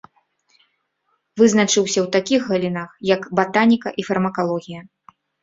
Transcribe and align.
Вызначыўся 1.41 1.99
ў 2.05 2.07
такіх 2.15 2.41
галінах, 2.53 2.89
як 3.13 3.21
батаніка 3.41 3.95
і 4.03 4.09
фармакалогія. 4.11 4.81